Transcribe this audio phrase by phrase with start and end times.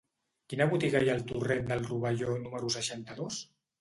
[0.53, 3.39] Quina botiga hi ha al torrent del Rovelló número seixanta-dos?